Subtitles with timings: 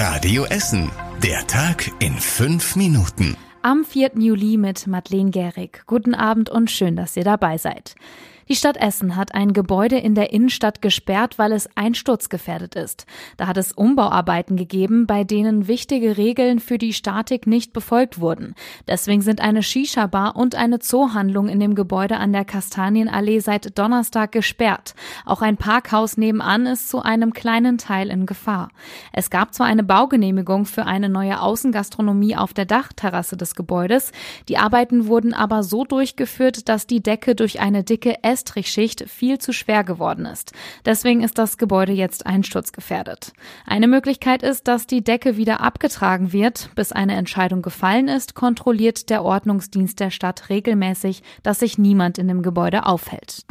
[0.00, 0.92] Radio Essen.
[1.24, 3.36] Der Tag in fünf Minuten.
[3.62, 4.12] Am 4.
[4.14, 5.82] Juli mit Madeleine Gehrig.
[5.88, 7.96] Guten Abend und schön, dass ihr dabei seid.
[8.48, 13.04] Die Stadt Essen hat ein Gebäude in der Innenstadt gesperrt, weil es einsturzgefährdet ist.
[13.36, 18.54] Da hat es Umbauarbeiten gegeben, bei denen wichtige Regeln für die Statik nicht befolgt wurden.
[18.86, 24.32] Deswegen sind eine Shisha-Bar und eine Zoohandlung in dem Gebäude an der Kastanienallee seit Donnerstag
[24.32, 24.94] gesperrt.
[25.26, 28.70] Auch ein Parkhaus nebenan ist zu einem kleinen Teil in Gefahr.
[29.12, 34.10] Es gab zwar eine Baugenehmigung für eine neue Außengastronomie auf der Dachterrasse des Gebäudes,
[34.48, 39.52] die Arbeiten wurden aber so durchgeführt, dass die Decke durch eine dicke Estrichschicht viel zu
[39.52, 40.52] schwer geworden ist.
[40.84, 43.32] Deswegen ist das Gebäude jetzt einsturzgefährdet.
[43.66, 46.70] Eine Möglichkeit ist, dass die Decke wieder abgetragen wird.
[46.76, 52.28] Bis eine Entscheidung gefallen ist, kontrolliert der Ordnungsdienst der Stadt regelmäßig, dass sich niemand in
[52.28, 53.44] dem Gebäude aufhält.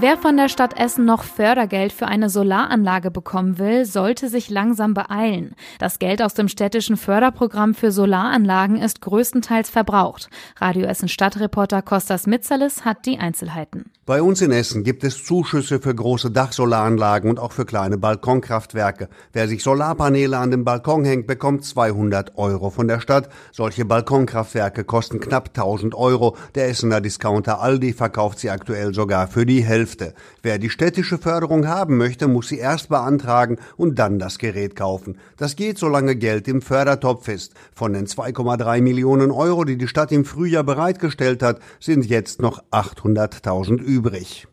[0.00, 4.94] Wer von der Stadt Essen noch Fördergeld für eine Solaranlage bekommen will, sollte sich langsam
[4.94, 5.54] beeilen.
[5.78, 10.30] Das Geld aus dem städtischen Förderprogramm für Solaranlagen ist größtenteils verbraucht.
[10.56, 13.90] Radio Essen Stadtreporter Kostas Mitzalis hat die Einzelheiten.
[14.06, 19.08] Bei uns in Essen gibt es Zuschüsse für große Dachsolaranlagen und auch für kleine Balkonkraftwerke.
[19.34, 23.28] Wer sich Solarpaneele an den Balkon hängt, bekommt 200 Euro von der Stadt.
[23.52, 26.36] Solche Balkonkraftwerke kosten knapp 1000 Euro.
[26.54, 29.89] Der Essener Discounter Aldi verkauft sie aktuell sogar für die Hälfte.
[29.90, 30.14] Hälfte.
[30.42, 35.18] Wer die städtische Förderung haben möchte, muss sie erst beantragen und dann das Gerät kaufen.
[35.36, 37.54] Das geht, solange Geld im Fördertopf ist.
[37.74, 42.62] Von den 2,3 Millionen Euro, die die Stadt im Frühjahr bereitgestellt hat, sind jetzt noch
[42.70, 44.46] 800.000 übrig.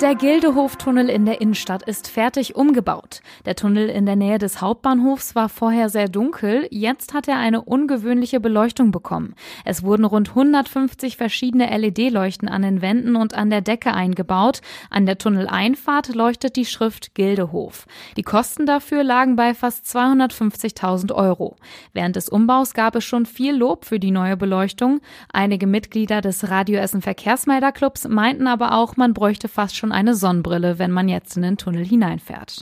[0.00, 3.20] Der Gildehoftunnel in der Innenstadt ist fertig umgebaut.
[3.46, 7.62] Der Tunnel in der Nähe des Hauptbahnhofs war vorher sehr dunkel, jetzt hat er eine
[7.62, 9.34] ungewöhnliche Beleuchtung bekommen.
[9.64, 14.60] Es wurden rund 150 verschiedene LED-Leuchten an den Wänden und an der Decke eingebaut.
[14.88, 17.88] An der Tunneleinfahrt leuchtet die Schrift Gildehof.
[18.16, 21.56] Die Kosten dafür lagen bei fast 250.000 Euro.
[21.92, 25.00] Während des Umbaus gab es schon viel Lob für die neue Beleuchtung.
[25.32, 30.14] Einige Mitglieder des Radio Essen Verkehrsmelderclubs meinten aber auch, man bräuchte fast schon schon eine
[30.14, 32.60] Sonnenbrille, wenn man jetzt in den Tunnel hineinfährt.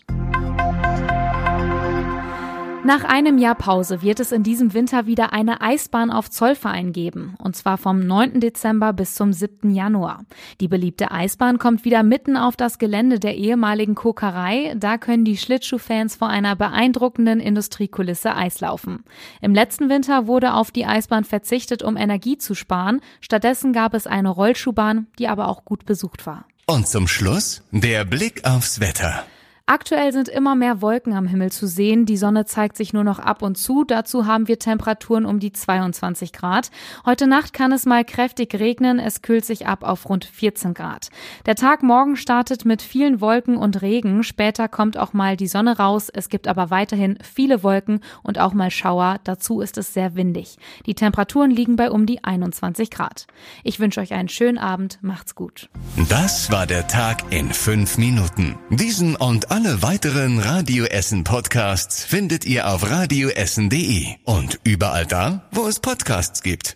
[2.85, 7.35] Nach einem Jahr Pause wird es in diesem Winter wieder eine Eisbahn auf Zollverein geben,
[7.43, 8.39] und zwar vom 9.
[8.39, 9.75] Dezember bis zum 7.
[9.75, 10.25] Januar.
[10.61, 15.37] Die beliebte Eisbahn kommt wieder mitten auf das Gelände der ehemaligen Kokerei, da können die
[15.37, 19.03] Schlittschuhfans vor einer beeindruckenden Industriekulisse Eislaufen.
[19.41, 24.07] Im letzten Winter wurde auf die Eisbahn verzichtet, um Energie zu sparen, stattdessen gab es
[24.07, 26.47] eine Rollschuhbahn, die aber auch gut besucht war.
[26.69, 29.25] Und zum Schluss der Blick aufs Wetter.
[29.69, 32.07] Aktuell sind immer mehr Wolken am Himmel zu sehen.
[32.07, 33.83] Die Sonne zeigt sich nur noch ab und zu.
[33.83, 36.71] Dazu haben wir Temperaturen um die 22 Grad.
[37.05, 39.01] Heute Nacht kann es mal kräftig regnen.
[39.01, 41.09] Es kühlt sich ab auf rund 14 Grad.
[41.47, 44.23] Der Tag morgen startet mit vielen Wolken und Regen.
[44.23, 46.11] Später kommt auch mal die Sonne raus.
[46.15, 49.19] Es gibt aber weiterhin viele Wolken und auch mal Schauer.
[49.25, 50.59] Dazu ist es sehr windig.
[50.87, 53.27] Die Temperaturen liegen bei um die 21 Grad.
[53.65, 55.01] Ich wünsche euch einen schönen Abend.
[55.03, 55.69] Macht's gut.
[56.09, 58.57] Das war der Tag in fünf Minuten.
[58.71, 65.67] Diesen und alle weiteren Radio Essen Podcasts findet ihr auf radioessen.de und überall da, wo
[65.67, 66.75] es Podcasts gibt.